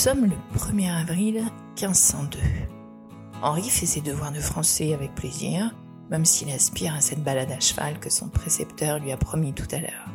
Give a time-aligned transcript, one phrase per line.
[0.00, 1.44] sommes le 1er avril
[1.78, 2.38] 1502.
[3.42, 5.74] Henri fait ses devoirs de français avec plaisir,
[6.10, 9.68] même s'il aspire à cette balade à cheval que son précepteur lui a promis tout
[9.72, 10.08] à l'heure.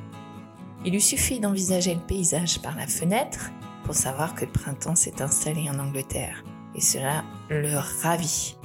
[0.86, 3.52] Il lui suffit d'envisager le paysage par la fenêtre
[3.84, 8.58] pour savoir que le printemps s'est installé en Angleterre, et cela le ravit.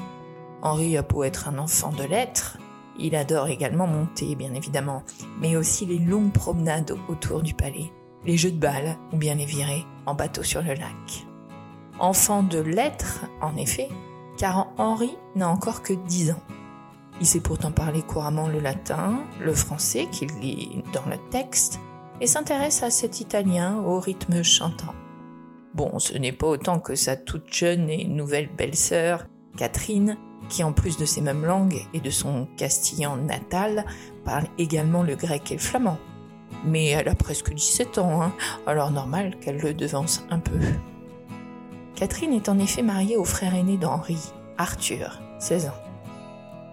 [0.62, 2.56] Henri a beau être un enfant de lettres,
[2.98, 5.02] il adore également monter, bien évidemment,
[5.38, 7.92] mais aussi les longues promenades autour du palais,
[8.24, 11.26] les jeux de balles ou bien les virées en bateau sur le lac.
[11.98, 13.88] Enfant de lettres, en effet,
[14.38, 16.42] car Henri n'a encore que 10 ans.
[17.20, 21.78] Il sait pourtant parler couramment le latin, le français qu'il lit dans le texte,
[22.20, 24.94] et s'intéresse à cet italien au rythme chantant.
[25.74, 30.16] Bon, ce n'est pas autant que sa toute jeune et nouvelle belle-sœur, Catherine,
[30.48, 33.84] qui en plus de ces mêmes langues et de son castillan natal,
[34.24, 35.98] parle également le grec et le flamand.
[36.64, 38.32] Mais elle a presque 17 ans, hein,
[38.66, 40.58] alors normal qu'elle le devance un peu.
[41.94, 44.18] Catherine est en effet mariée au frère aîné d'Henri,
[44.58, 45.82] Arthur, 16 ans.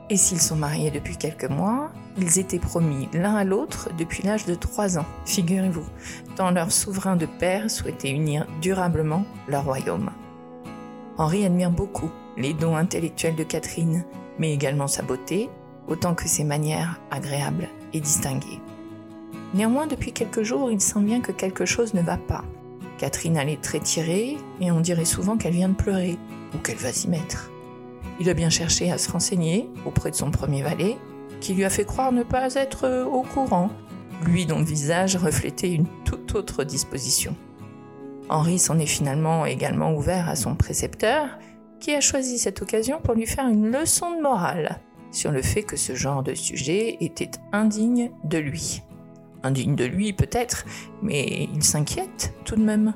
[0.10, 4.46] Et s'ils sont mariés depuis quelques mois, ils étaient promis l'un à l'autre depuis l'âge
[4.46, 5.86] de 3 ans, figurez-vous,
[6.36, 10.12] tant leur souverain de père souhaitait unir durablement leur royaume.
[11.18, 14.06] Henri admire beaucoup les dons intellectuels de Catherine,
[14.40, 15.50] mais également sa beauté,
[15.88, 18.62] autant que ses manières agréables et distinguées.
[19.54, 22.44] Néanmoins, depuis quelques jours, il sent bien que quelque chose ne va pas.
[22.98, 26.18] Catherine allait très tirée, et on dirait souvent qu'elle vient de pleurer,
[26.54, 27.52] ou qu'elle va s'y mettre.
[28.20, 30.98] Il a bien cherché à se renseigner auprès de son premier valet,
[31.40, 33.70] qui lui a fait croire ne pas être au courant,
[34.26, 37.36] lui dont le visage reflétait une toute autre disposition.
[38.30, 41.38] Henri s'en est finalement également ouvert à son précepteur,
[41.80, 45.64] qui a choisi cette occasion pour lui faire une leçon de morale sur le fait
[45.64, 48.82] que ce genre de sujet était indigne de lui.
[49.44, 50.66] Indigne de lui peut-être,
[51.02, 52.94] mais il s'inquiète tout de même.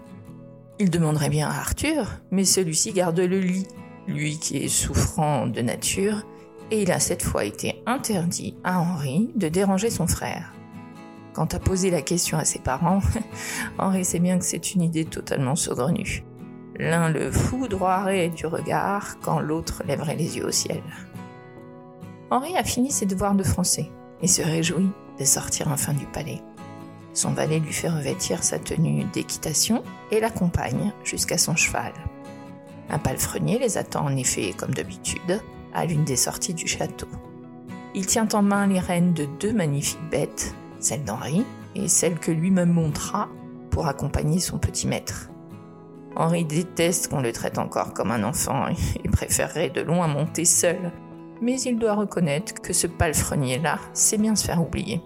[0.79, 3.67] Il demanderait bien à Arthur, mais celui-ci garde le lit
[4.07, 6.23] lui qui est souffrant de nature,
[6.71, 10.53] et il a cette fois été interdit à Henri de déranger son frère.
[11.33, 12.99] Quant à poser la question à ses parents,
[13.77, 16.23] Henri sait bien que c'est une idée totalement saugrenue.
[16.77, 20.81] L'un le foudroierait du regard quand l'autre lèverait les yeux au ciel.
[22.31, 23.91] Henri a fini ses devoirs de français
[24.21, 24.89] et se réjouit
[25.19, 26.41] de sortir enfin du palais.
[27.13, 31.93] Son valet lui fait revêtir sa tenue d'équitation et l'accompagne jusqu'à son cheval.
[32.89, 35.41] Un palefrenier les attend en effet, comme d'habitude,
[35.73, 37.07] à l'une des sorties du château.
[37.93, 41.45] Il tient en main les rênes de deux magnifiques bêtes, celle d'Henri
[41.75, 43.29] et celle que lui-même montera
[43.69, 45.29] pour accompagner son petit maître.
[46.15, 48.65] Henri déteste qu'on le traite encore comme un enfant
[49.03, 50.91] et préférerait de loin monter seul,
[51.41, 55.01] mais il doit reconnaître que ce palefrenier-là sait bien se faire oublier.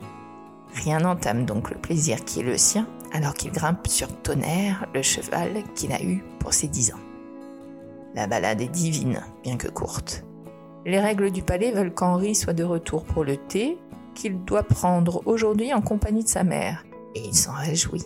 [0.73, 5.01] Rien n'entame donc le plaisir qui est le sien alors qu'il grimpe sur Tonnerre, le
[5.01, 6.99] cheval qu'il a eu pour ses dix ans.
[8.13, 10.25] La balade est divine, bien que courte.
[10.85, 13.77] Les règles du palais veulent qu'Henri soit de retour pour le thé,
[14.13, 16.83] qu'il doit prendre aujourd'hui en compagnie de sa mère,
[17.15, 18.05] et il s'en réjouit.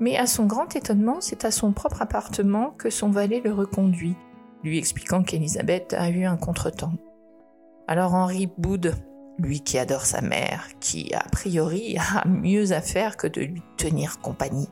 [0.00, 4.16] Mais à son grand étonnement, c'est à son propre appartement que son valet le reconduit,
[4.62, 6.94] lui expliquant qu'Elisabeth a eu un contretemps.
[7.86, 8.94] Alors Henri boude,
[9.38, 13.62] lui qui adore sa mère, qui a priori a mieux à faire que de lui
[13.76, 14.68] tenir compagnie.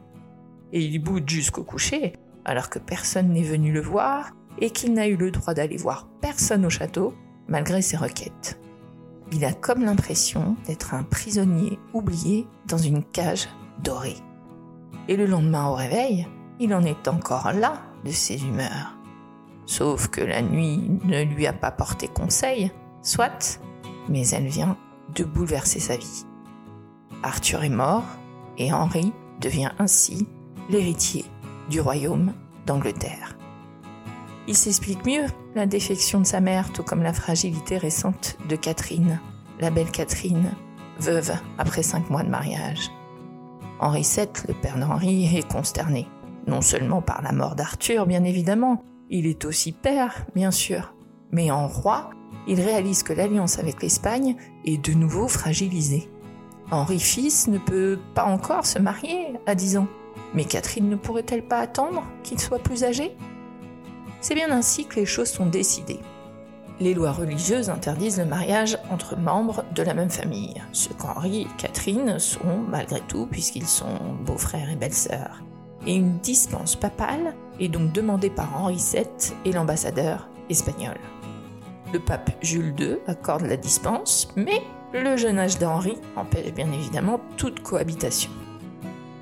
[0.72, 2.14] Et il boude jusqu'au coucher,
[2.44, 6.08] alors que personne n'est venu le voir et qu'il n'a eu le droit d'aller voir
[6.20, 7.14] personne au château
[7.48, 8.58] malgré ses requêtes.
[9.32, 13.48] Il a comme l'impression d'être un prisonnier oublié dans une cage
[13.82, 14.16] dorée.
[15.08, 16.28] Et le lendemain au réveil,
[16.60, 18.96] il en est encore là de ses humeurs.
[19.66, 22.70] Sauf que la nuit ne lui a pas porté conseil,
[23.02, 23.60] soit,
[24.08, 24.76] mais elle vient
[25.14, 26.24] de bouleverser sa vie.
[27.22, 28.04] Arthur est mort
[28.58, 30.26] et Henri devient ainsi
[30.70, 31.24] l'héritier
[31.68, 32.32] du royaume
[32.66, 33.36] d'Angleterre.
[34.48, 39.20] Il s'explique mieux la défection de sa mère, tout comme la fragilité récente de Catherine,
[39.60, 40.52] la belle Catherine,
[40.98, 42.90] veuve après cinq mois de mariage.
[43.78, 46.08] Henri VII, le père d'Henri, est consterné,
[46.46, 50.94] non seulement par la mort d'Arthur, bien évidemment, il est aussi père, bien sûr,
[51.30, 52.10] mais en roi,
[52.46, 56.08] il réalise que l'alliance avec l'Espagne est de nouveau fragilisée.
[56.70, 59.88] Henri fils ne peut pas encore se marier à 10 ans,
[60.34, 63.14] mais Catherine ne pourrait-elle pas attendre qu'il soit plus âgé?
[64.20, 66.00] C'est bien ainsi que les choses sont décidées.
[66.80, 71.46] Les lois religieuses interdisent le mariage entre membres de la même famille, ce qu'Henri et
[71.58, 75.42] Catherine sont malgré tout puisqu'ils sont beaux-frères et belles-sœurs.
[75.86, 80.96] Et une dispense papale est donc demandée par Henri VII et l'ambassadeur espagnol.
[81.92, 84.62] Le pape Jules II accorde la dispense, mais
[84.94, 88.30] le jeune âge d'Henri empêche bien évidemment toute cohabitation.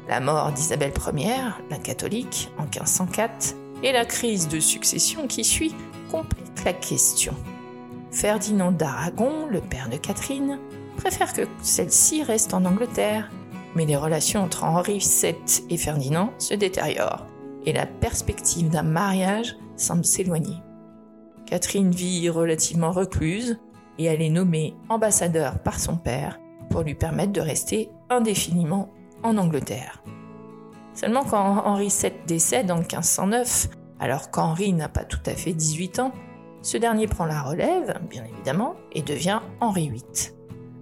[0.08, 5.74] La mort d'Isabelle Ier, la catholique, en 1504, et la crise de succession qui suit
[6.10, 7.34] compliquent la question.
[8.12, 10.58] Ferdinand d'Aragon, le père de Catherine,
[10.96, 13.30] préfère que celle-ci reste en Angleterre,
[13.74, 15.34] mais les relations entre Henri VII
[15.70, 17.26] et Ferdinand se détériorent
[17.66, 20.56] et la perspective d'un mariage semble s'éloigner.
[21.50, 23.58] Catherine vit relativement recluse
[23.98, 26.38] et elle est nommée ambassadeur par son père
[26.70, 28.88] pour lui permettre de rester indéfiniment
[29.24, 30.04] en Angleterre.
[30.94, 33.68] Seulement quand Henri VII décède en 1509,
[33.98, 36.12] alors qu'Henri n'a pas tout à fait 18 ans,
[36.62, 40.32] ce dernier prend la relève, bien évidemment, et devient Henri VIII.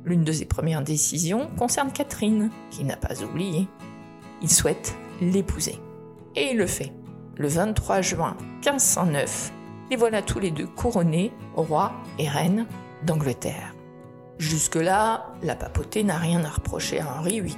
[0.05, 3.69] L'une de ses premières décisions concerne Catherine, qu'il n'a pas oublié.
[4.43, 5.79] Il souhaite l'épouser.
[6.37, 6.93] Et il le fait.
[7.37, 9.53] Le 23 juin 1509,
[9.91, 12.67] les voilà tous les deux couronnés, roi et reine
[13.05, 13.75] d'Angleterre.
[14.39, 17.57] Jusque-là, la papauté n'a rien à reprocher à Henri VIII.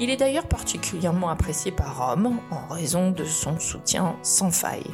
[0.00, 4.90] Il est d'ailleurs particulièrement apprécié par Rome en raison de son soutien sans faille.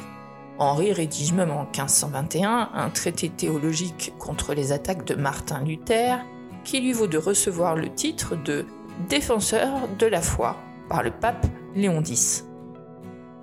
[0.59, 6.19] Henri rédige même en 1521 un traité théologique contre les attaques de Martin Luther
[6.63, 8.65] qui lui vaut de recevoir le titre de
[9.09, 10.57] défenseur de la foi
[10.87, 12.45] par le pape Léon X.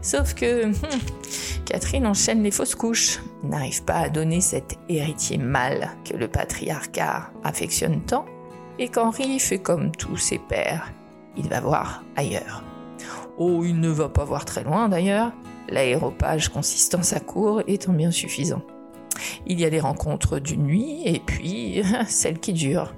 [0.00, 0.74] Sauf que hum,
[1.64, 7.30] Catherine enchaîne les fausses couches, n'arrive pas à donner cet héritier mâle que le patriarcat
[7.44, 8.24] affectionne tant,
[8.78, 10.92] et qu'Henri fait comme tous ses pères,
[11.36, 12.62] il va voir ailleurs.
[13.36, 15.32] Oh, il ne va pas voir très loin d'ailleurs,
[15.68, 18.62] l'aéropage consistant sa cour étant bien suffisant.
[19.46, 22.94] Il y a des rencontres d'une nuit et puis celles qui durent.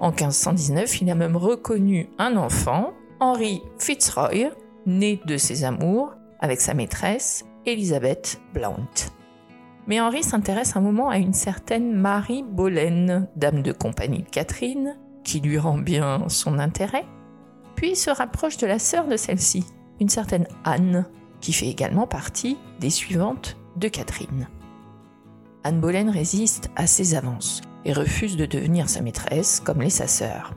[0.00, 4.50] En 1519, il a même reconnu un enfant, Henry Fitzroy,
[4.84, 9.10] né de ses amours, avec sa maîtresse, Elisabeth Blount.
[9.86, 14.98] Mais Henri s'intéresse un moment à une certaine Marie Boleyn, dame de compagnie de Catherine,
[15.24, 17.06] qui lui rend bien son intérêt,
[17.76, 19.64] puis se rapproche de la sœur de celle-ci,
[20.00, 21.06] une certaine Anne,
[21.40, 24.48] qui fait également partie des suivantes de Catherine.
[25.64, 30.08] Anne Boleyn résiste à ses avances et refuse de devenir sa maîtresse comme l'est sa
[30.08, 30.54] sœur.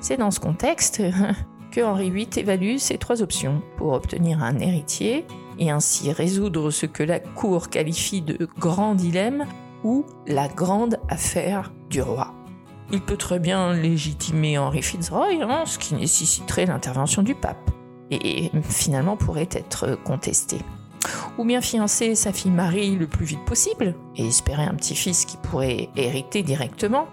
[0.00, 1.02] C'est dans ce contexte
[1.76, 5.26] que Henri VIII évalue ces trois options pour obtenir un héritier
[5.58, 9.44] et ainsi résoudre ce que la cour qualifie de grand dilemme
[9.84, 12.32] ou la grande affaire du roi.
[12.92, 17.70] Il peut très bien légitimer Henri Fitzroy, hein, ce qui nécessiterait l'intervention du pape
[18.10, 20.56] et finalement pourrait être contesté.
[21.36, 25.36] Ou bien fiancer sa fille Marie le plus vite possible et espérer un petit-fils qui
[25.36, 27.06] pourrait hériter directement.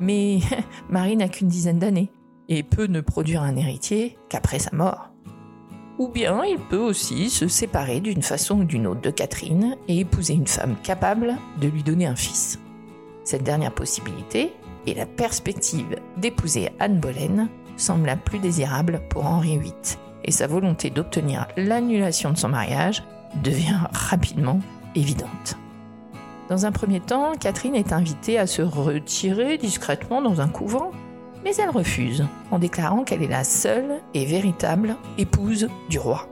[0.00, 0.40] Mais
[0.90, 2.10] Marie n'a qu'une dizaine d'années
[2.48, 5.10] et peut ne produire un héritier qu'après sa mort.
[5.98, 10.00] Ou bien il peut aussi se séparer d'une façon ou d'une autre de Catherine et
[10.00, 12.58] épouser une femme capable de lui donner un fils.
[13.24, 14.52] Cette dernière possibilité
[14.86, 19.72] et la perspective d'épouser Anne Boleyn semble la plus désirable pour Henri VIII
[20.24, 23.04] et sa volonté d'obtenir l'annulation de son mariage
[23.42, 24.60] devient rapidement
[24.94, 25.56] évidente.
[26.48, 30.90] Dans un premier temps, Catherine est invitée à se retirer discrètement dans un couvent,
[31.44, 36.28] mais elle refuse en déclarant qu'elle est la seule et véritable épouse du roi.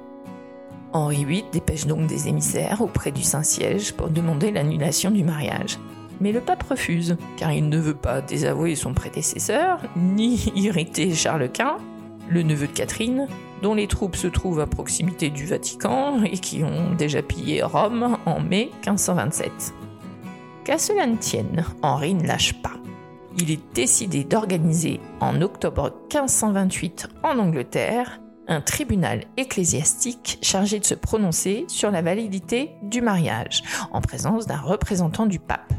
[0.92, 5.78] Henri VIII dépêche donc des émissaires auprès du Saint-Siège pour demander l'annulation du mariage.
[6.20, 11.50] Mais le pape refuse, car il ne veut pas désavouer son prédécesseur, ni irriter Charles
[11.50, 11.78] Quint,
[12.28, 13.26] le neveu de Catherine,
[13.62, 18.18] dont les troupes se trouvent à proximité du Vatican et qui ont déjà pillé Rome
[18.26, 19.75] en mai 1527.
[20.64, 22.79] Qu'à cela ne tienne, Henri ne lâche pas.
[23.40, 30.94] Il est décidé d'organiser en octobre 1528 en Angleterre un tribunal ecclésiastique chargé de se
[30.94, 35.73] prononcer sur la validité du mariage, en présence d'un représentant du pape.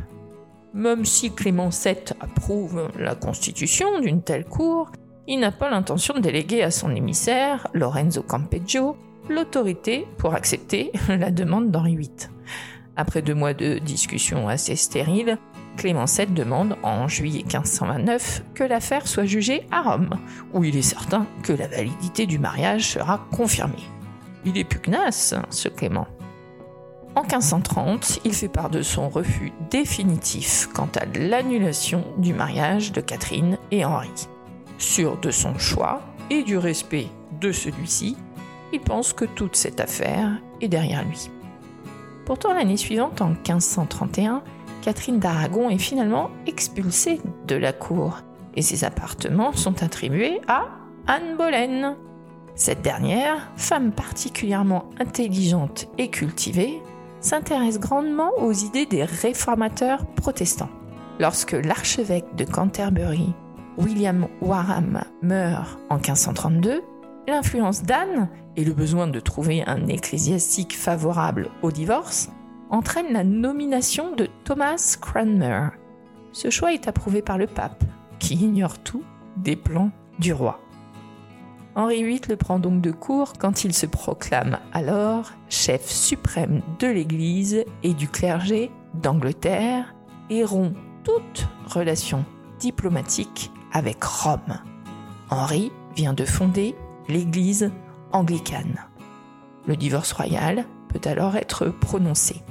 [0.74, 4.91] Même si Clément VII approuve la constitution d'une telle cour,
[5.27, 8.96] il n'a pas l'intention de déléguer à son émissaire, Lorenzo Campeggio,
[9.30, 12.10] l'autorité pour accepter la demande d'Henri VIII.
[12.96, 15.38] Après deux mois de discussions assez stériles,
[15.78, 20.20] Clément VII demande en juillet 1529 que l'affaire soit jugée à Rome,
[20.54, 23.84] où il est certain que la validité du mariage sera confirmée.
[24.46, 26.08] Il est pugnace, ce Clément.
[27.16, 33.01] En 1530, il fait part de son refus définitif quant à l'annulation du mariage de
[33.01, 34.12] Catherine et Henri.
[34.78, 37.08] Sûr de son choix et du respect
[37.42, 38.16] de celui-ci,
[38.72, 41.30] il pense que toute cette affaire est derrière lui.
[42.25, 44.42] Pourtant, l'année suivante, en 1531,
[44.82, 48.20] Catherine d'Aragon est finalement expulsée de la cour
[48.56, 50.66] et ses appartements sont attribués à
[51.08, 51.96] Anne Boleyn.
[52.56, 56.82] Cette dernière, femme particulièrement intelligente et cultivée,
[57.22, 60.70] s'intéresse grandement aux idées des réformateurs protestants.
[61.20, 63.34] Lorsque l'archevêque de Canterbury
[63.78, 66.82] William Warham meurt en 1532,
[67.28, 72.30] L'influence d'Anne et le besoin de trouver un ecclésiastique favorable au divorce
[72.72, 75.68] entraînent la nomination de Thomas Cranmer.
[76.32, 77.84] Ce choix est approuvé par le pape,
[78.18, 79.04] qui ignore tout
[79.38, 80.60] des plans du roi.
[81.75, 86.88] Henri VIII le prend donc de court quand il se proclame alors chef suprême de
[86.88, 89.96] l'Église et du clergé d'Angleterre
[90.30, 92.25] et rompt toute relation
[92.60, 94.60] diplomatique avec Rome.
[95.30, 96.75] Henri vient de fonder
[97.08, 97.72] l'Église
[98.12, 98.86] anglicane.
[99.66, 102.44] Le divorce royal peut alors être prononcé.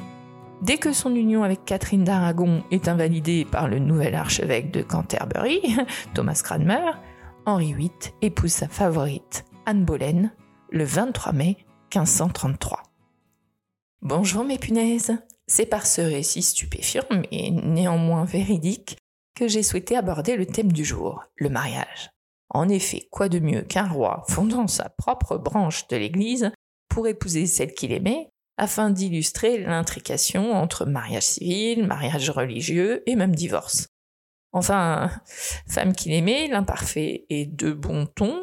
[0.62, 5.60] Dès que son union avec Catherine d'Aragon est invalidée par le nouvel archevêque de Canterbury,
[6.14, 7.00] Thomas Cranmer,
[7.46, 7.90] Henri VIII
[8.20, 10.30] épouse sa favorite, Anne Boleyn,
[10.70, 11.56] le 23 mai
[11.94, 12.82] 1533.
[14.02, 18.98] Bonjour mes punaises, c'est par ce récit stupéfiant mais néanmoins véridique
[19.34, 22.10] que j'ai souhaité aborder le thème du jour, le mariage.
[22.50, 26.52] En effet, quoi de mieux qu'un roi fondant sa propre branche de l'Église
[26.90, 28.28] pour épouser celle qu'il aimait,
[28.60, 33.88] afin d'illustrer l'intrication entre mariage civil, mariage religieux et même divorce.
[34.52, 35.10] Enfin,
[35.66, 38.38] femme qu'il aimait, l'imparfait et de bon ton,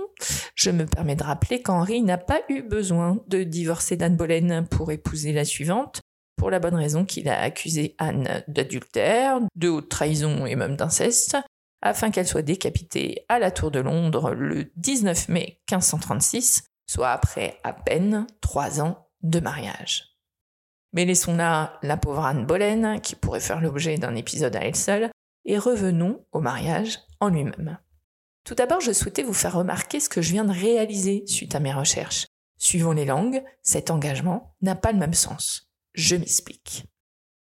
[0.55, 4.91] je me permets de rappeler qu'Henri n'a pas eu besoin de divorcer d'Anne Boleyn pour
[4.91, 6.01] épouser la suivante,
[6.35, 11.37] pour la bonne raison qu'il a accusé Anne d'adultère, de haute trahison et même d'inceste,
[11.83, 17.59] afin qu'elle soit décapitée à la Tour de Londres le 19 mai 1536, soit après
[17.63, 20.17] à peine trois ans de mariage.
[20.93, 24.75] Mais laissons là la pauvre Anne Boleyn, qui pourrait faire l'objet d'un épisode à elle
[24.75, 25.11] seule,
[25.45, 27.77] et revenons au mariage en lui-même.
[28.43, 31.59] Tout d'abord, je souhaitais vous faire remarquer ce que je viens de réaliser suite à
[31.59, 32.25] mes recherches.
[32.57, 35.69] Suivant les langues, cet engagement n'a pas le même sens.
[35.93, 36.85] Je m'explique.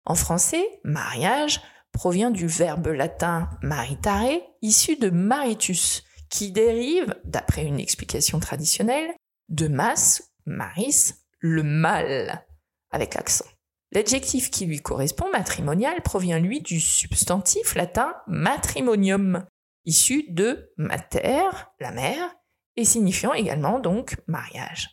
[0.05, 1.61] En français, mariage
[1.91, 9.13] provient du verbe latin maritare, issu de maritus, qui dérive, d'après une explication traditionnelle,
[9.49, 11.13] de mas, maris,
[11.43, 12.45] le mal,
[12.89, 13.45] avec l'accent.
[13.91, 19.45] L'adjectif qui lui correspond, matrimonial, provient lui du substantif latin matrimonium,
[19.85, 21.43] issu de mater,
[21.79, 22.33] la mère,
[22.77, 24.89] et signifiant également donc mariage.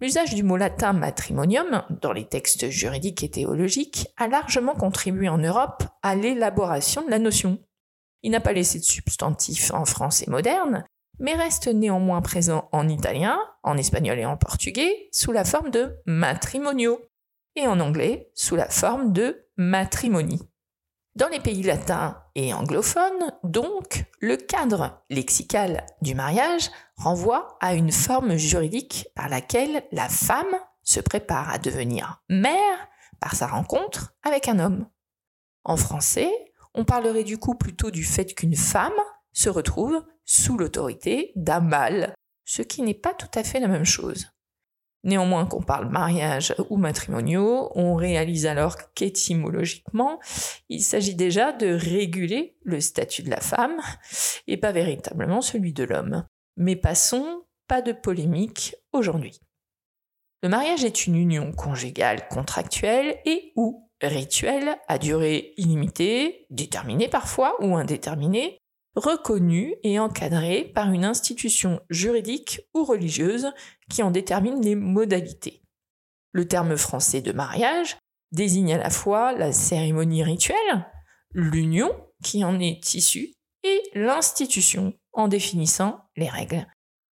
[0.00, 5.38] L'usage du mot latin matrimonium dans les textes juridiques et théologiques a largement contribué en
[5.38, 7.64] Europe à l'élaboration de la notion.
[8.22, 10.84] Il n'a pas laissé de substantif en français moderne,
[11.22, 15.96] mais reste néanmoins présent en italien, en espagnol et en portugais sous la forme de
[16.04, 17.00] matrimonio
[17.54, 20.42] et en anglais sous la forme de matrimonie.
[21.14, 27.92] Dans les pays latins et anglophones, donc, le cadre lexical du mariage renvoie à une
[27.92, 32.88] forme juridique par laquelle la femme se prépare à devenir mère
[33.20, 34.88] par sa rencontre avec un homme.
[35.64, 36.30] En français,
[36.74, 38.90] on parlerait du coup plutôt du fait qu'une femme
[39.32, 42.14] se retrouve sous l'autorité d'un mâle,
[42.44, 44.26] ce qui n'est pas tout à fait la même chose.
[45.04, 50.20] Néanmoins, qu'on parle mariage ou matrimoniaux, on réalise alors qu'étymologiquement,
[50.68, 53.80] il s'agit déjà de réguler le statut de la femme
[54.46, 56.24] et pas véritablement celui de l'homme.
[56.56, 59.40] Mais passons, pas de polémique aujourd'hui.
[60.44, 67.56] Le mariage est une union conjugale contractuelle et ou rituelle à durée illimitée, déterminée parfois
[67.60, 68.58] ou indéterminée,
[68.94, 73.52] reconnu et encadré par une institution juridique ou religieuse
[73.88, 75.62] qui en détermine les modalités.
[76.32, 77.96] Le terme français de mariage
[78.32, 80.86] désigne à la fois la cérémonie rituelle,
[81.32, 81.90] l'union
[82.22, 83.34] qui en est issue,
[83.64, 86.66] et l'institution en définissant les règles.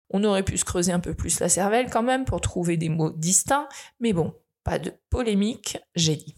[0.09, 2.89] On aurait pu se creuser un peu plus la cervelle quand même pour trouver des
[2.89, 3.67] mots distincts,
[3.99, 6.35] mais bon, pas de polémique, j'ai dit.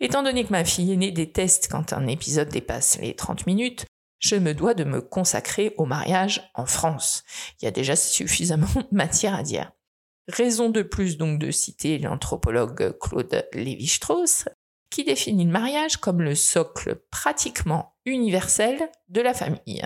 [0.00, 3.86] Étant donné que ma fille aînée déteste quand un épisode dépasse les 30 minutes,
[4.22, 7.24] je me dois de me consacrer au mariage en France.
[7.60, 9.72] Il y a déjà suffisamment matière à dire.
[10.28, 14.44] Raison de plus donc de citer l'anthropologue Claude Lévi-Strauss,
[14.90, 19.82] qui définit le mariage comme le socle pratiquement universel de la famille.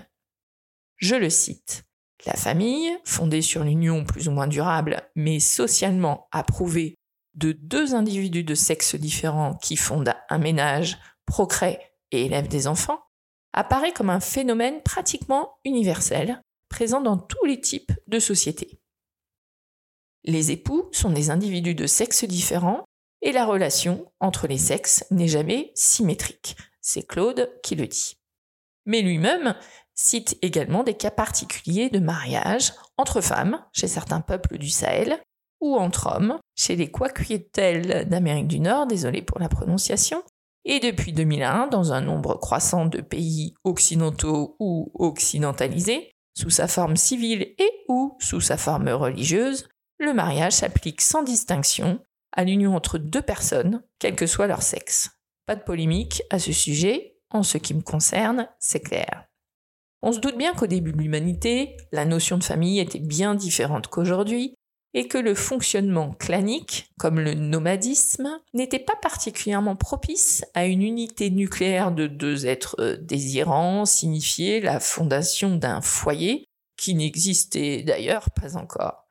[0.97, 1.85] Je le cite.
[2.27, 6.97] La famille, fondée sur l'union plus ou moins durable, mais socialement approuvée
[7.35, 11.79] de deux individus de sexe différents qui fondent un ménage, procréent
[12.11, 13.06] et élèvent des enfants,
[13.57, 18.79] apparaît comme un phénomène pratiquement universel, présent dans tous les types de sociétés.
[20.25, 22.85] Les époux sont des individus de sexes différents
[23.23, 26.57] et la relation entre les sexes n'est jamais symétrique.
[26.81, 28.19] C'est Claude qui le dit.
[28.85, 29.57] Mais lui-même
[29.95, 35.21] cite également des cas particuliers de mariage entre femmes chez certains peuples du Sahel
[35.61, 40.23] ou entre hommes chez les Kwakiutels d'Amérique du Nord, désolé pour la prononciation,
[40.67, 46.97] et depuis 2001, dans un nombre croissant de pays occidentaux ou occidentalisés, Sous sa forme
[46.97, 49.69] civile et ou sous sa forme religieuse,
[49.99, 52.01] le mariage s'applique sans distinction
[52.33, 55.13] à l'union entre deux personnes, quel que soit leur sexe.
[55.47, 59.25] Pas de polémique à ce sujet, en ce qui me concerne, c'est clair.
[60.03, 63.87] On se doute bien qu'au début de l'humanité, la notion de famille était bien différente
[63.87, 64.55] qu'aujourd'hui,
[64.97, 71.29] et que le fonctionnement clanique, comme le nomadisme, n'était pas particulièrement propice à une unité
[71.29, 76.47] nucléaire de deux êtres euh, désirants, signifiait la fondation d'un foyer,
[76.79, 79.05] qui n'existait d'ailleurs pas encore.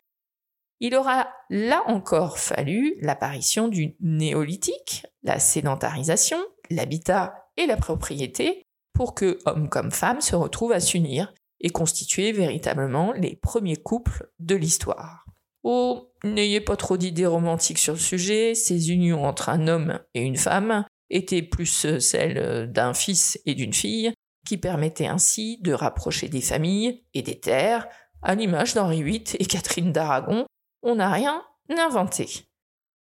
[0.80, 6.39] Il aura là encore fallu l'apparition du néolithique, la sédentarisation,
[6.72, 8.63] l'habitat et la propriété
[8.94, 14.32] pour que hommes comme femmes se retrouvent à s'unir et constituer véritablement les premiers couples
[14.39, 15.25] de l'histoire.
[15.68, 20.22] Oh, n'ayez pas trop d'idées romantiques sur le sujet, ces unions entre un homme et
[20.22, 24.14] une femme étaient plus celles d'un fils et d'une fille,
[24.48, 27.88] qui permettaient ainsi de rapprocher des familles et des terres,
[28.22, 30.46] à l'image d'Henri VIII et Catherine d'Aragon,
[30.84, 31.44] on n'a rien
[31.80, 32.30] inventé.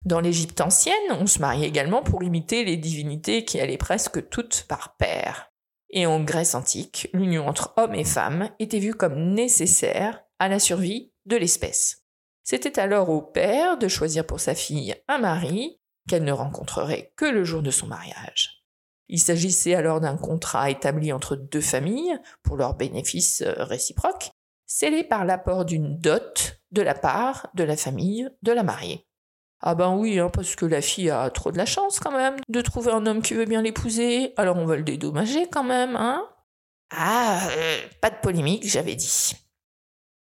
[0.05, 4.67] Dans l'Égypte ancienne, on se mariait également pour imiter les divinités qui allaient presque toutes
[4.69, 5.51] par pair.
[5.91, 10.61] Et en Grèce antique, l'union entre hommes et femmes était vue comme nécessaire à la
[10.61, 12.02] survie de l'espèce.
[12.45, 17.25] C'était alors au père de choisir pour sa fille un mari qu'elle ne rencontrerait que
[17.25, 18.65] le jour de son mariage.
[19.09, 24.33] Il s'agissait alors d'un contrat établi entre deux familles pour leurs bénéfices euh, réciproques,
[24.67, 29.07] scellé par l'apport d'une dot de la part de la famille de la mariée.
[29.61, 32.37] Ah ben oui, hein, parce que la fille a trop de la chance quand même
[32.49, 35.95] de trouver un homme qui veut bien l'épouser, alors on va le dédommager quand même,
[35.95, 36.27] hein?
[36.91, 39.35] Ah, euh, pas de polémique, j'avais dit.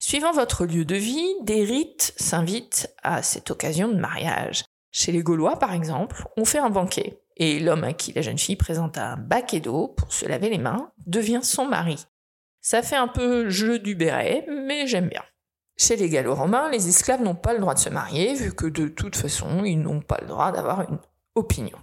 [0.05, 4.65] Suivant votre lieu de vie, des rites s'invitent à cette occasion de mariage.
[4.91, 8.37] Chez les Gaulois, par exemple, on fait un banquet, et l'homme à qui la jeune
[8.37, 12.05] fille présente un baquet d'eau pour se laver les mains devient son mari.
[12.59, 15.23] Ça fait un peu jeu du béret, mais j'aime bien.
[15.77, 18.89] Chez les Gallo-Romains, les esclaves n'ont pas le droit de se marier, vu que de
[18.89, 20.99] toute façon, ils n'ont pas le droit d'avoir une
[21.35, 21.79] opinion.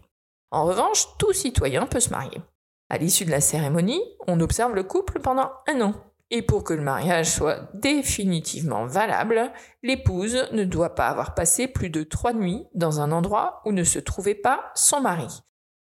[0.50, 2.42] En revanche, tout citoyen peut se marier.
[2.90, 5.94] À l'issue de la cérémonie, on observe le couple pendant un an.
[6.30, 11.90] Et pour que le mariage soit définitivement valable, l'épouse ne doit pas avoir passé plus
[11.90, 15.42] de trois nuits dans un endroit où ne se trouvait pas son mari.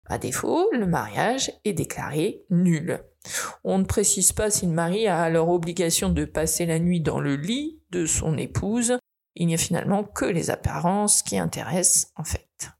[0.07, 2.99] À défaut, le mariage est déclaré nul.
[3.63, 7.19] On ne précise pas si le mari a alors obligation de passer la nuit dans
[7.19, 8.97] le lit de son épouse.
[9.35, 12.71] Il n'y a finalement que les apparences qui intéressent en fait.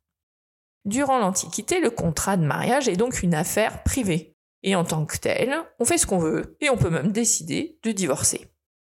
[0.86, 4.33] Durant l'Antiquité, le contrat de mariage est donc une affaire privée.
[4.64, 7.78] Et en tant que tel, on fait ce qu'on veut et on peut même décider
[7.84, 8.48] de divorcer.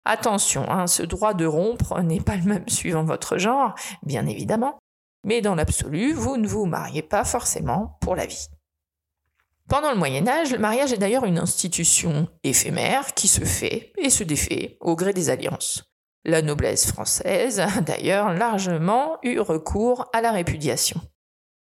[0.04, 4.78] Attention, hein, ce droit de rompre n'est pas le même suivant votre genre, bien évidemment,
[5.24, 8.48] mais dans l'absolu, vous ne vous mariez pas forcément pour la vie.
[9.66, 14.10] Pendant le Moyen Âge, le mariage est d'ailleurs une institution éphémère qui se fait et
[14.10, 15.84] se défait au gré des alliances.
[16.26, 21.00] La noblesse française a d'ailleurs largement eu recours à la répudiation.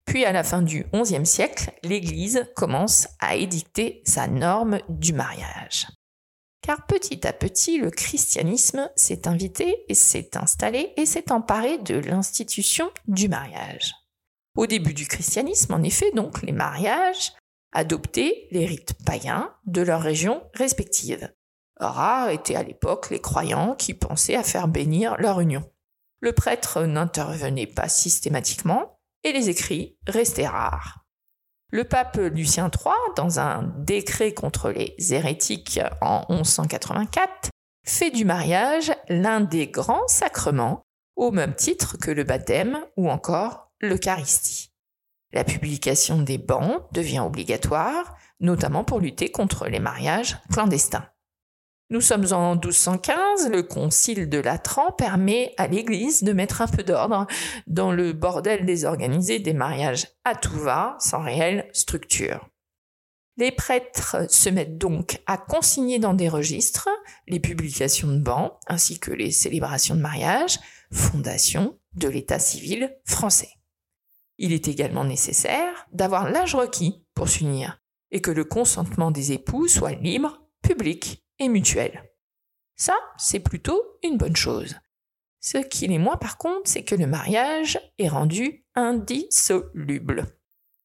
[0.06, 5.88] Puis à la fin du XIe siècle, l'Église commence à édicter sa norme du mariage.
[6.62, 11.96] Car petit à petit, le christianisme s'est invité et s'est installé et s'est emparé de
[11.96, 13.94] l'institution du mariage.
[14.56, 17.34] Au début du christianisme, en effet, donc, les mariages
[17.74, 21.30] adoptaient les rites païens de leurs régions respectives.
[21.78, 25.70] Rares étaient à l'époque les croyants qui pensaient à faire bénir leur union.
[26.20, 28.93] Le prêtre n'intervenait pas systématiquement,
[29.24, 31.06] et les écrits restaient rares.
[31.72, 37.50] Le pape Lucien III, dans un décret contre les hérétiques en 1184,
[37.86, 40.84] fait du mariage l'un des grands sacrements,
[41.16, 44.72] au même titre que le baptême ou encore l'Eucharistie.
[45.32, 51.08] La publication des bans devient obligatoire, notamment pour lutter contre les mariages clandestins.
[51.94, 56.82] Nous sommes en 1215, le concile de Latran permet à l'Église de mettre un peu
[56.82, 57.28] d'ordre
[57.68, 62.50] dans le bordel désorganisé des mariages à tout va, sans réelle structure.
[63.38, 66.90] Les prêtres se mettent donc à consigner dans des registres
[67.28, 70.58] les publications de bans ainsi que les célébrations de mariage,
[70.92, 73.52] fondation de l'État civil français.
[74.40, 77.80] Il est également nécessaire d'avoir l'âge requis pour s'unir
[78.10, 82.04] et que le consentement des époux soit libre, public mutuelle.
[82.76, 84.76] Ça, c'est plutôt une bonne chose.
[85.40, 90.26] Ce qui l'est moins par contre, c'est que le mariage est rendu indissoluble.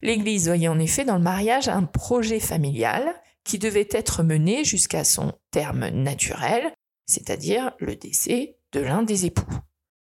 [0.02, 5.04] L'Église voyait en effet dans le mariage un projet familial qui devait être mené jusqu'à
[5.04, 6.72] son terme naturel,
[7.06, 9.58] c'est-à-dire le décès de l'un des époux.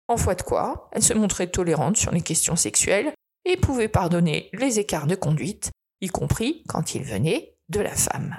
[0.08, 3.14] En foi de quoi, elle se montrait tolérante sur les questions sexuelles
[3.46, 8.38] et pouvait pardonner les écarts de conduite, y compris quand ils venaient de la femme.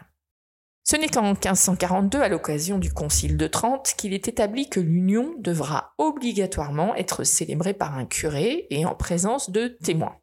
[0.90, 5.34] Ce n'est qu'en 1542, à l'occasion du Concile de Trente, qu'il est établi que l'union
[5.38, 10.16] devra obligatoirement être célébrée par un curé et en présence de témoins.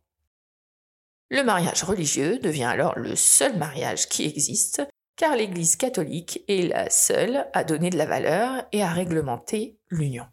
[1.29, 4.81] Le mariage religieux devient alors le seul mariage qui existe,
[5.17, 10.25] car l'Église catholique est la seule à donner de la valeur et à réglementer l'union.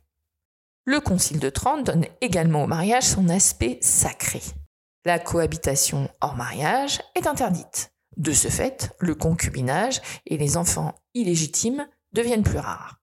[0.86, 4.40] Le Concile de Trente donne également au mariage son aspect sacré.
[5.04, 7.91] La cohabitation hors mariage est interdite.
[8.16, 13.00] De ce fait, le concubinage et les enfants illégitimes deviennent plus rares.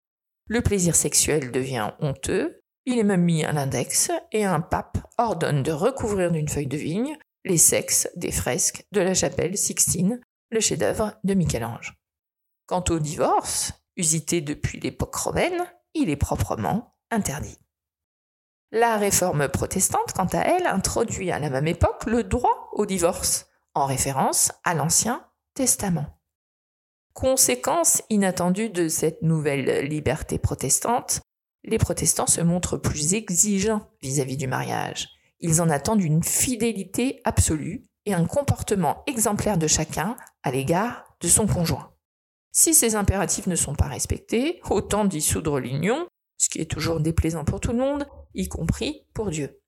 [0.46, 5.62] Le plaisir sexuel devient honteux, il est même mis à l'index et un pape ordonne
[5.62, 10.60] de recouvrir d'une feuille de vigne les sexes des fresques de la chapelle Sixtine, le
[10.60, 11.94] chef-d'œuvre de Michel-Ange.
[12.66, 17.58] Quant au divorce, usité depuis l'époque romaine, il est proprement interdit.
[18.70, 23.47] La réforme protestante, quant à elle, introduit à la même époque le droit au divorce,
[23.78, 26.06] en référence à l'Ancien Testament.
[27.12, 31.20] Conséquence inattendue de cette nouvelle liberté protestante,
[31.64, 35.08] les protestants se montrent plus exigeants vis-à-vis du mariage.
[35.40, 41.28] Ils en attendent une fidélité absolue et un comportement exemplaire de chacun à l'égard de
[41.28, 41.92] son conjoint.
[42.52, 46.06] Si ces impératifs ne sont pas respectés, autant dissoudre l'union,
[46.38, 49.60] ce qui est toujours déplaisant pour tout le monde, y compris pour Dieu.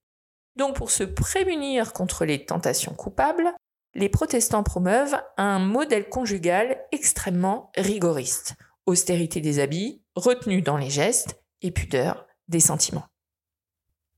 [0.55, 3.53] Donc pour se prémunir contre les tentations coupables,
[3.93, 8.55] les protestants promeuvent un modèle conjugal extrêmement rigoriste.
[8.85, 13.05] Austérité des habits, retenue dans les gestes et pudeur des sentiments.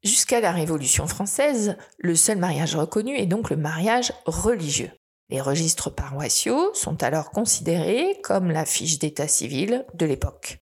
[0.04, 4.92] Jusqu'à la Révolution française, le seul mariage reconnu est donc le mariage religieux.
[5.30, 10.60] Les registres paroissiaux sont alors considérés comme la fiche d'état civil de l'époque.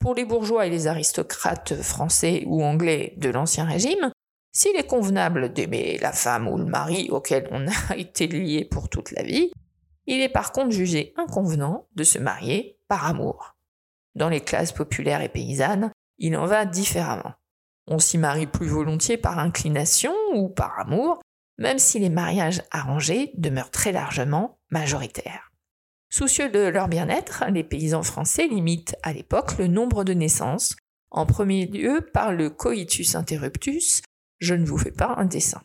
[0.00, 4.10] Pour les bourgeois et les aristocrates français ou anglais de l'Ancien Régime,
[4.60, 8.90] s'il est convenable d'aimer la femme ou le mari auquel on a été lié pour
[8.90, 9.50] toute la vie,
[10.04, 13.56] il est par contre jugé inconvenant de se marier par amour.
[14.16, 17.32] Dans les classes populaires et paysannes, il en va différemment.
[17.86, 21.22] On s'y marie plus volontiers par inclination ou par amour,
[21.56, 25.52] même si les mariages arrangés demeurent très largement majoritaires.
[26.10, 30.76] Soucieux de leur bien-être, les paysans français limitent à l'époque le nombre de naissances,
[31.10, 34.02] en premier lieu par le coitus interruptus,
[34.40, 35.62] je ne vous fais pas un dessin.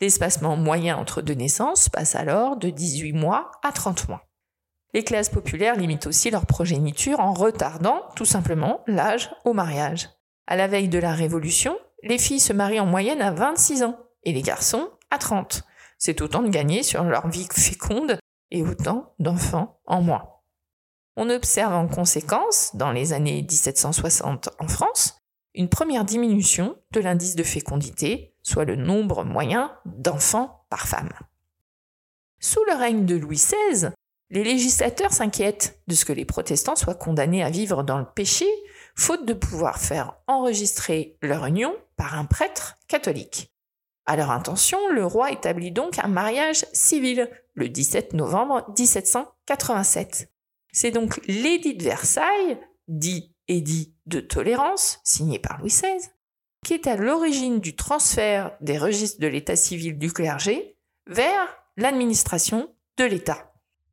[0.00, 4.28] L'espacement moyen entre deux naissances passe alors de 18 mois à 30 mois.
[4.94, 10.10] Les classes populaires limitent aussi leur progéniture en retardant tout simplement l'âge au mariage.
[10.46, 13.96] À la veille de la Révolution, les filles se marient en moyenne à 26 ans
[14.24, 15.62] et les garçons à 30.
[15.98, 18.18] C'est autant de gagner sur leur vie féconde
[18.50, 20.28] et autant d'enfants en moins.
[21.16, 25.21] On observe en conséquence, dans les années 1760 en France,
[25.54, 31.12] une première diminution de l'indice de fécondité, soit le nombre moyen d'enfants par femme.
[32.40, 33.90] Sous le règne de Louis XVI,
[34.30, 38.46] les législateurs s'inquiètent de ce que les protestants soient condamnés à vivre dans le péché,
[38.96, 43.52] faute de pouvoir faire enregistrer leur union par un prêtre catholique.
[44.06, 50.32] À leur intention, le roi établit donc un mariage civil le 17 novembre 1787.
[50.72, 56.10] C'est donc l'édit de Versailles, dit édit de tolérance, signé par Louis XVI,
[56.64, 60.76] qui est à l'origine du transfert des registres de l'état civil du clergé
[61.06, 63.52] vers l'administration de l'État.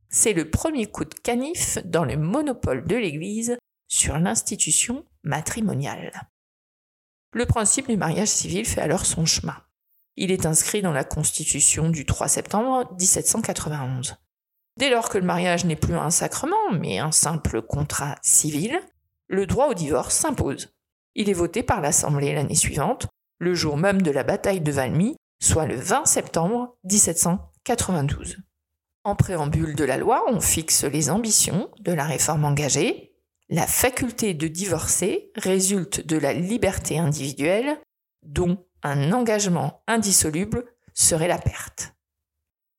[0.09, 3.57] C'est le premier coup de canif dans le monopole de l'Église
[3.87, 6.29] sur l'institution matrimoniale.
[7.33, 9.57] Le principe du mariage civil fait alors son chemin.
[10.15, 14.17] Il est inscrit dans la Constitution du 3 septembre 1791.
[14.77, 18.79] Dès lors que le mariage n'est plus un sacrement, mais un simple contrat civil,
[19.29, 20.73] le droit au divorce s'impose.
[21.15, 25.15] Il est voté par l'Assemblée l'année suivante, le jour même de la bataille de Valmy,
[25.41, 28.37] soit le 20 septembre 1792.
[29.05, 33.15] En préambule de la loi, on fixe les ambitions de la réforme engagée.
[33.49, 37.79] La faculté de divorcer résulte de la liberté individuelle,
[38.23, 41.93] dont un engagement indissoluble serait la perte.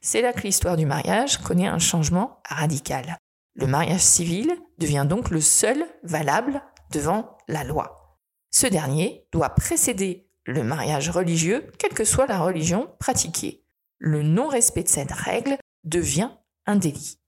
[0.01, 3.19] C'est là que l'histoire du mariage connaît un changement radical.
[3.55, 8.19] Le mariage civil devient donc le seul valable devant la loi.
[8.51, 13.65] Ce dernier doit précéder le mariage religieux, quelle que soit la religion pratiquée.
[13.99, 16.31] Le non-respect de cette règle devient
[16.67, 17.21] un délit.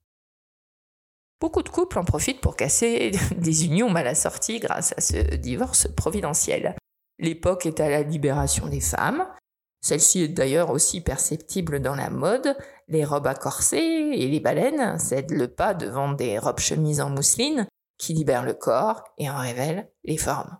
[1.41, 5.88] Beaucoup de couples en profitent pour casser des unions mal assorties grâce à ce divorce
[5.88, 6.75] providentiel.
[7.19, 9.27] L'époque est à la libération des femmes,
[9.83, 12.57] celle-ci est d'ailleurs aussi perceptible dans la mode.
[12.87, 17.11] Les robes à corset et les baleines cèdent le pas devant des robes chemises en
[17.11, 17.66] mousseline
[17.99, 20.57] qui libèrent le corps et en révèlent les formes.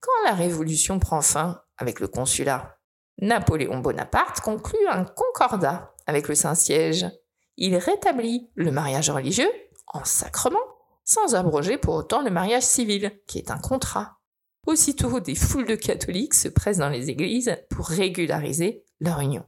[0.00, 2.78] Quand la Révolution prend fin avec le consulat,
[3.20, 7.06] Napoléon Bonaparte conclut un concordat avec le Saint-Siège.
[7.56, 9.50] Il rétablit le mariage religieux
[9.86, 10.58] en sacrement,
[11.04, 14.18] sans abroger pour autant le mariage civil, qui est un contrat.
[14.66, 19.44] Aussitôt, des foules de catholiques se pressent dans les églises pour régulariser leur union.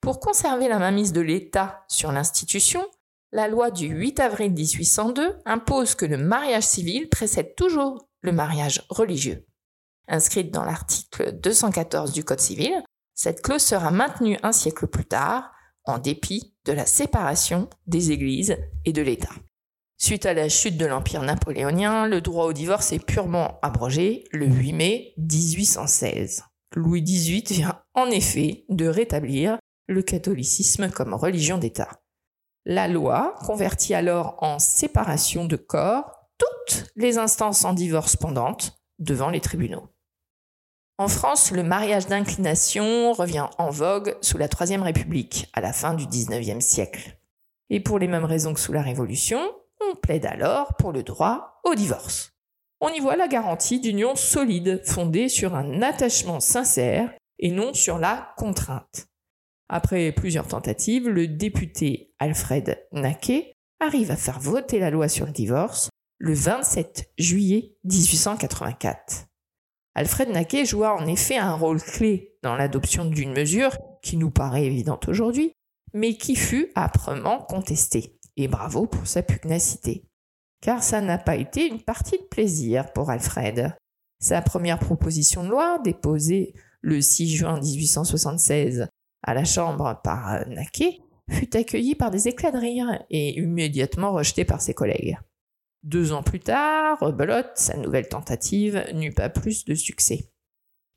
[0.00, 2.84] Pour conserver la mainmise de l'État sur l'institution,
[3.32, 8.84] la loi du 8 avril 1802 impose que le mariage civil précède toujours le mariage
[8.88, 9.46] religieux.
[10.08, 12.82] Inscrite dans l'article 214 du Code civil,
[13.14, 15.52] cette clause sera maintenue un siècle plus tard,
[15.84, 19.30] en dépit de la séparation des églises et de l'État.
[20.02, 24.46] Suite à la chute de l'Empire napoléonien, le droit au divorce est purement abrogé le
[24.46, 26.42] 8 mai 1816.
[26.74, 29.58] Louis XVIII vient en effet de rétablir
[29.88, 32.00] le catholicisme comme religion d'État.
[32.64, 39.28] La loi convertit alors en séparation de corps toutes les instances en divorce pendantes devant
[39.28, 39.86] les tribunaux.
[40.96, 45.92] En France, le mariage d'inclination revient en vogue sous la Troisième République, à la fin
[45.92, 47.20] du XIXe siècle.
[47.68, 49.40] Et pour les mêmes raisons que sous la Révolution,
[49.80, 52.32] on plaide alors pour le droit au divorce.
[52.80, 57.98] On y voit la garantie d'union solide fondée sur un attachement sincère et non sur
[57.98, 59.06] la contrainte.
[59.68, 65.32] Après plusieurs tentatives, le député Alfred Naquet arrive à faire voter la loi sur le
[65.32, 69.26] divorce le 27 juillet 1884.
[69.94, 74.66] Alfred Naquet joua en effet un rôle clé dans l'adoption d'une mesure qui nous paraît
[74.66, 75.52] évidente aujourd'hui,
[75.92, 80.04] mais qui fut âprement contestée et bravo pour sa pugnacité.
[80.60, 83.74] Car ça n'a pas été une partie de plaisir pour Alfred.
[84.18, 88.88] Sa première proposition de loi, déposée le 6 juin 1876
[89.22, 90.98] à la Chambre par Naquet,
[91.30, 95.16] fut accueillie par des éclats de rire et immédiatement rejetée par ses collègues.
[95.82, 100.30] Deux ans plus tard, rebelote, sa nouvelle tentative n'eut pas plus de succès.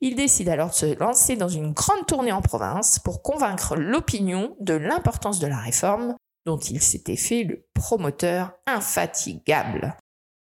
[0.02, 4.58] Il décide alors de se lancer dans une grande tournée en province pour convaincre l'opinion
[4.60, 9.98] de l'importance de la réforme dont il s'était fait le promoteur infatigable.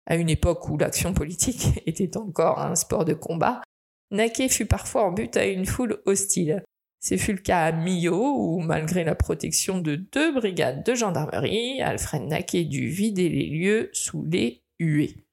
[0.07, 3.63] À une époque où l'action politique était encore un sport de combat,
[4.11, 6.63] Naquet fut parfois en but à une foule hostile.
[7.01, 11.83] Ce fut le cas à Millau, où, malgré la protection de deux brigades de gendarmerie,
[11.83, 15.27] Alfred Naquet dut vider les lieux sous les huées.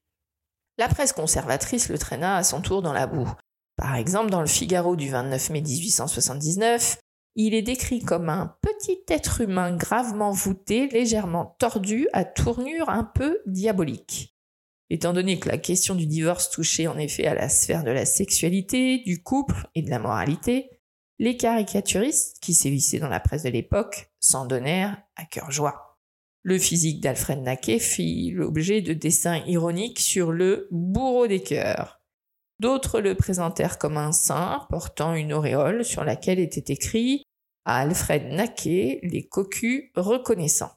[0.78, 3.30] La presse conservatrice le traîna à son tour dans la boue.
[3.76, 6.98] Par exemple, dans le Figaro du 29 mai 1879,
[7.34, 13.04] il est décrit comme un petit être humain gravement voûté, légèrement tordu, à tournure un
[13.04, 14.36] peu diabolique.
[14.90, 18.04] Étant donné que la question du divorce touchait en effet à la sphère de la
[18.04, 20.68] sexualité, du couple et de la moralité,
[21.18, 25.98] les caricaturistes qui sévissaient dans la presse de l'époque s'en donnèrent à cœur joie.
[26.42, 32.01] Le physique d'Alfred Naquet fit l'objet de dessins ironiques sur le bourreau des cœurs.
[32.62, 37.24] D'autres le présentèrent comme un saint portant une auréole sur laquelle était écrit
[37.64, 40.70] à Alfred Naquet les cocus reconnaissants.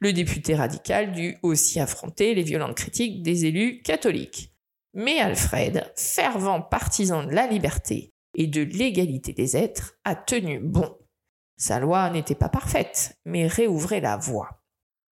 [0.00, 4.52] Le député radical dut aussi affronter les violentes critiques des élus catholiques.
[4.94, 10.98] Mais Alfred, fervent partisan de la liberté et de l'égalité des êtres, a tenu bon.
[11.56, 14.60] Sa loi n'était pas parfaite, mais réouvrait la voie.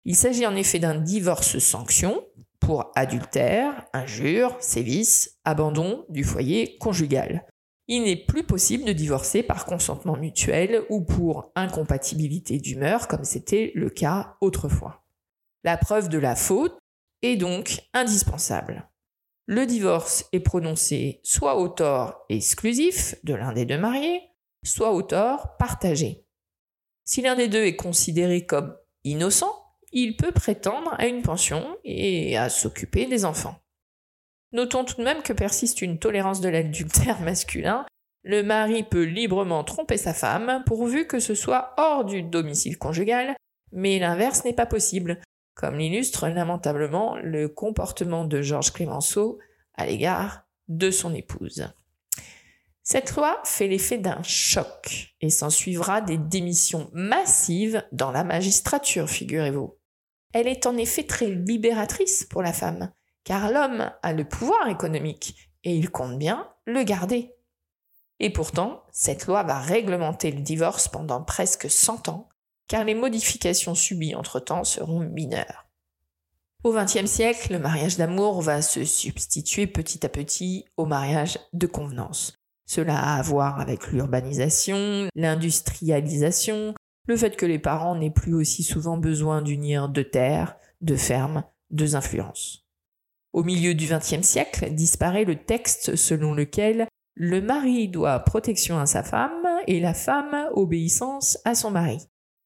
[0.06, 2.24] Il s'agit en effet d'un divorce sanction,
[2.62, 7.44] pour adultère, injure, sévice, abandon du foyer conjugal.
[7.88, 13.72] Il n'est plus possible de divorcer par consentement mutuel ou pour incompatibilité d'humeur comme c'était
[13.74, 15.04] le cas autrefois.
[15.64, 16.78] La preuve de la faute
[17.22, 18.88] est donc indispensable.
[19.46, 24.22] Le divorce est prononcé soit au tort exclusif de l'un des deux mariés,
[24.64, 26.24] soit au tort partagé.
[27.04, 29.61] Si l'un des deux est considéré comme innocent,
[29.92, 33.58] il peut prétendre à une pension et à s'occuper des enfants.
[34.52, 37.86] Notons tout de même que persiste une tolérance de l'adultère masculin.
[38.24, 43.34] Le mari peut librement tromper sa femme pourvu que ce soit hors du domicile conjugal,
[43.72, 45.20] mais l'inverse n'est pas possible,
[45.54, 49.38] comme l'illustre lamentablement le comportement de Georges Clémenceau
[49.74, 51.68] à l'égard de son épouse.
[52.84, 59.78] Cette loi fait l'effet d'un choc et s'ensuivra des démissions massives dans la magistrature, figurez-vous.
[60.32, 62.90] Elle est en effet très libératrice pour la femme,
[63.24, 67.34] car l'homme a le pouvoir économique et il compte bien le garder.
[68.20, 72.28] Et pourtant, cette loi va réglementer le divorce pendant presque 100 ans,
[72.68, 75.66] car les modifications subies entre-temps seront mineures.
[76.64, 81.66] Au XXe siècle, le mariage d'amour va se substituer petit à petit au mariage de
[81.66, 82.38] convenance.
[82.66, 86.74] Cela a à voir avec l'urbanisation, l'industrialisation,
[87.06, 91.44] le fait que les parents n'aient plus aussi souvent besoin d'unir deux terres, deux fermes,
[91.70, 92.66] deux influences.
[93.32, 98.86] Au milieu du XXe siècle disparaît le texte selon lequel le mari doit protection à
[98.86, 101.98] sa femme et la femme obéissance à son mari.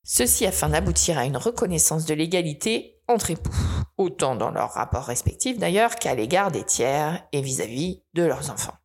[0.05, 3.55] Ceci afin d'aboutir à une reconnaissance de l'égalité entre époux,
[3.97, 8.77] autant dans leurs rapports respectifs d'ailleurs qu'à l'égard des tiers et vis-à-vis de leurs enfants.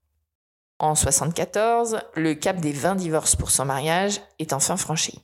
[0.79, 5.19] En 74, le cap des 20 divorces pour son mariage est enfin franchi.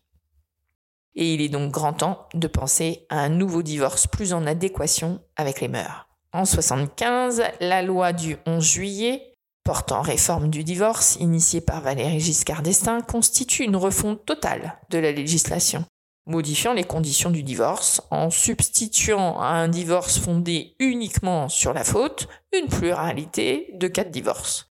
[1.18, 5.20] Et il est donc grand temps de penser à un nouveau divorce plus en adéquation
[5.36, 6.08] avec les mœurs.
[6.32, 9.34] En 75, la loi du 11 juillet
[9.68, 15.12] portant réforme du divorce, initiée par Valéry Giscard d'Estaing, constitue une refonte totale de la
[15.12, 15.84] législation,
[16.26, 22.30] modifiant les conditions du divorce en substituant à un divorce fondé uniquement sur la faute
[22.54, 24.70] une pluralité de cas de divorce.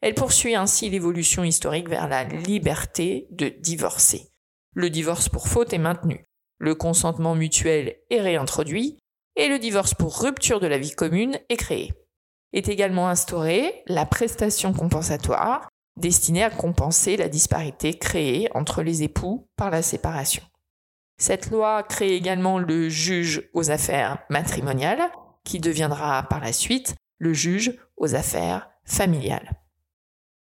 [0.00, 4.30] Elle poursuit ainsi l'évolution historique vers la liberté de divorcer.
[4.78, 6.24] Le divorce pour faute est maintenu,
[6.58, 9.00] le consentement mutuel est réintroduit,
[9.34, 11.92] et le divorce pour rupture de la vie commune est créé.
[12.52, 19.48] Est également instaurée la prestation compensatoire, destinée à compenser la disparité créée entre les époux
[19.56, 20.44] par la séparation.
[21.16, 25.10] Cette loi crée également le juge aux affaires matrimoniales,
[25.42, 29.58] qui deviendra par la suite le juge aux affaires familiales.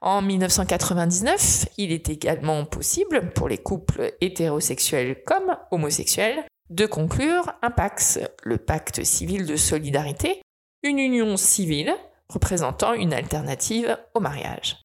[0.02, 7.72] En 1999, il est également possible pour les couples hétérosexuels comme homosexuels de conclure un
[7.72, 10.42] PAX, le pacte civil de solidarité,
[10.84, 11.96] une union civile
[12.30, 14.82] représentant une alternative au mariage.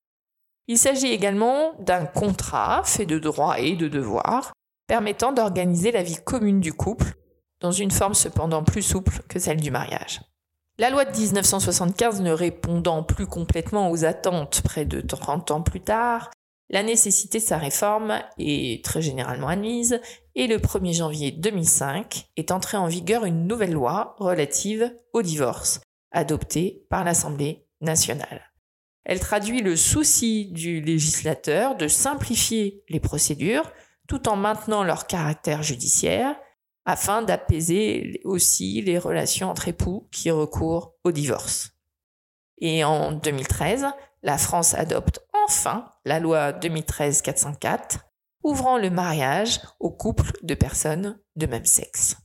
[0.69, 4.53] Il s'agit également d'un contrat fait de droits et de devoirs
[4.87, 7.15] permettant d'organiser la vie commune du couple
[7.61, 10.21] dans une forme cependant plus souple que celle du mariage.
[10.83, 15.81] La loi de 1975 ne répondant plus complètement aux attentes près de 30 ans plus
[15.81, 16.33] tard,
[16.71, 20.01] la nécessité de sa réforme est très généralement admise
[20.35, 25.83] et le 1er janvier 2005 est entrée en vigueur une nouvelle loi relative au divorce,
[26.11, 28.51] adoptée par l'Assemblée nationale.
[29.05, 33.71] Elle traduit le souci du législateur de simplifier les procédures
[34.09, 36.35] tout en maintenant leur caractère judiciaire
[36.85, 41.71] afin d'apaiser aussi les relations entre époux qui recourent au divorce.
[42.59, 43.87] Et en 2013,
[44.23, 47.99] la France adopte enfin la loi 2013-404,
[48.45, 52.17] ouvrant le mariage aux couples de personnes de même sexe.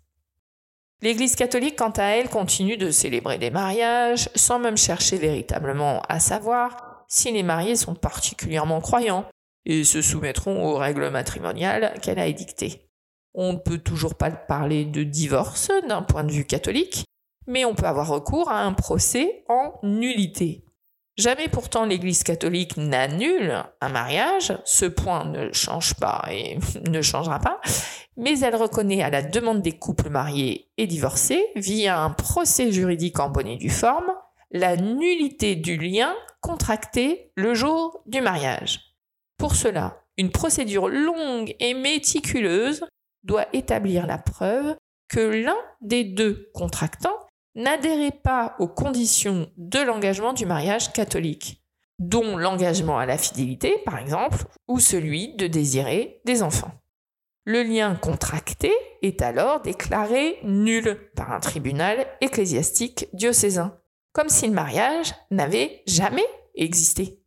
[1.02, 6.20] L'Église catholique, quant à elle, continue de célébrer les mariages sans même chercher véritablement à
[6.20, 9.26] savoir si les mariés sont particulièrement croyants
[9.65, 12.87] et se soumettront aux règles matrimoniales qu'elle a édictées.
[13.39, 17.06] On ne peut toujours pas parler de divorce d'un point de vue catholique,
[17.45, 20.65] mais on peut avoir recours à un procès en nullité.
[21.17, 26.58] Jamais pourtant l'Église catholique n'annule un mariage, ce point ne change pas et
[26.89, 27.62] ne changera pas,
[28.17, 33.19] mais elle reconnaît à la demande des couples mariés et divorcés, via un procès juridique
[33.19, 34.12] en bonne et due forme,
[34.50, 38.95] la nullité du lien contracté le jour du mariage.
[39.38, 42.84] Pour cela, une procédure longue et méticuleuse
[43.28, 44.76] doit établir la preuve
[45.10, 51.62] que l'un des deux contractants n'adhérait pas aux conditions de l'engagement du mariage catholique,
[52.00, 56.72] dont l'engagement à la fidélité, par exemple, ou celui de désirer des enfants.
[57.46, 63.78] Le lien contracté est alors déclaré nul par un tribunal ecclésiastique diocésain,
[64.12, 67.22] comme si le mariage n'avait jamais existé.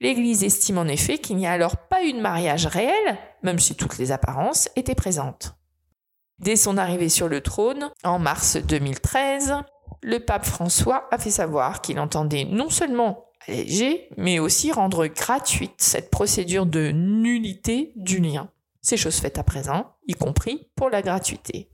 [0.00, 3.74] L'Église estime en effet qu'il n'y a alors pas eu de mariage réel, même si
[3.74, 5.56] toutes les apparences étaient présentes.
[6.38, 9.54] Dès son arrivée sur le trône, en mars 2013,
[10.02, 15.74] le pape François a fait savoir qu'il entendait non seulement alléger, mais aussi rendre gratuite
[15.78, 18.50] cette procédure de nullité du lien.
[18.82, 21.70] C'est chose faite à présent, y compris pour la gratuité.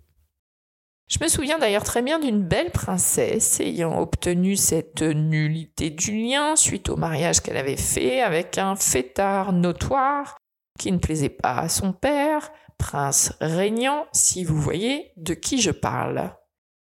[1.11, 6.55] Je me souviens d'ailleurs très bien d'une belle princesse ayant obtenu cette nullité du lien
[6.55, 10.37] suite au mariage qu'elle avait fait avec un fêtard notoire
[10.79, 15.73] qui ne plaisait pas à son père, prince régnant, si vous voyez de qui je
[15.73, 16.33] parle.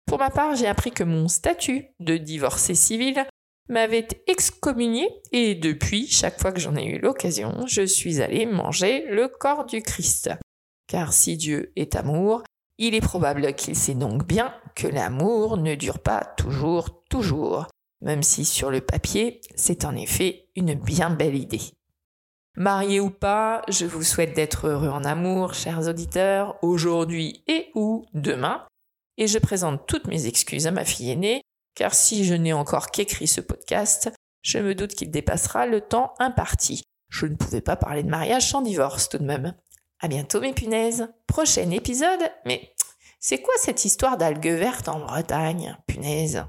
[0.08, 3.26] Pour ma part, j'ai appris que mon statut de divorcé civil
[3.68, 9.06] m'avait excommunié et depuis, chaque fois que j'en ai eu l'occasion, je suis allé manger
[9.10, 10.30] le corps du Christ.
[10.88, 12.44] Car si Dieu est amour,
[12.78, 17.68] il est probable qu'il sait donc bien que l'amour ne dure pas toujours, toujours,
[18.02, 21.62] même si sur le papier, c'est en effet une bien belle idée.
[22.56, 28.06] Marié ou pas, je vous souhaite d'être heureux en amour, chers auditeurs, aujourd'hui et ou
[28.14, 28.66] demain,
[29.18, 31.42] et je présente toutes mes excuses à ma fille aînée,
[31.76, 34.12] car si je n'ai encore qu'écrit ce podcast,
[34.42, 36.84] je me doute qu'il dépassera le temps imparti.
[37.10, 39.56] Je ne pouvais pas parler de mariage sans divorce tout de même.
[40.04, 41.08] À bientôt mes punaises.
[41.28, 42.20] Prochain épisode.
[42.46, 42.76] Mais
[43.22, 46.44] c'est quoi cette histoire d'algues vertes en Bretagne, punaise?